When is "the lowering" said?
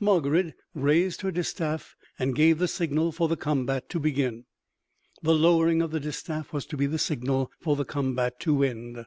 5.22-5.80